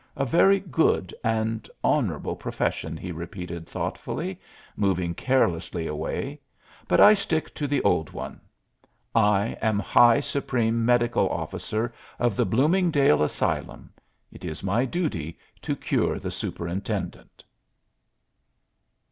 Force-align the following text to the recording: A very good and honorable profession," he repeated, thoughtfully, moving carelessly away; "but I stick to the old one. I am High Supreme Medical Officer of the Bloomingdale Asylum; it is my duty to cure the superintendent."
A 0.15 0.25
very 0.25 0.59
good 0.59 1.13
and 1.23 1.69
honorable 1.83 2.35
profession," 2.35 2.97
he 2.97 3.11
repeated, 3.11 3.67
thoughtfully, 3.67 4.39
moving 4.75 5.13
carelessly 5.13 5.85
away; 5.85 6.39
"but 6.87 6.99
I 6.99 7.13
stick 7.13 7.53
to 7.53 7.67
the 7.67 7.83
old 7.83 8.09
one. 8.09 8.41
I 9.13 9.57
am 9.61 9.77
High 9.77 10.19
Supreme 10.19 10.83
Medical 10.83 11.29
Officer 11.29 11.93
of 12.17 12.35
the 12.35 12.47
Bloomingdale 12.47 13.21
Asylum; 13.21 13.91
it 14.31 14.43
is 14.43 14.63
my 14.63 14.85
duty 14.85 15.37
to 15.61 15.75
cure 15.75 16.17
the 16.17 16.31
superintendent." 16.31 17.43